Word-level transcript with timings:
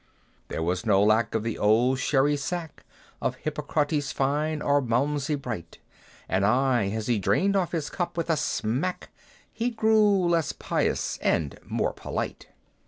There 0.47 0.63
was 0.63 0.83
no 0.83 1.03
lack 1.03 1.35
of 1.35 1.43
the 1.43 1.59
old 1.59 1.99
Sherris 1.99 2.43
sack, 2.43 2.85
Of 3.21 3.35
Hippocras 3.45 4.11
fine, 4.11 4.59
or 4.59 4.79
of 4.79 4.87
Malmsey 4.89 5.35
bright; 5.35 5.77
And 6.27 6.43
aye, 6.43 6.89
as 6.91 7.05
he 7.05 7.19
drained 7.19 7.55
off 7.55 7.71
his 7.71 7.91
cup 7.91 8.17
with 8.17 8.31
a 8.31 8.35
smack, 8.35 9.11
He 9.53 9.69
grew 9.69 10.27
less 10.27 10.53
pious 10.53 11.19
and 11.21 11.59
more 11.63 11.93
polite. 11.93 12.47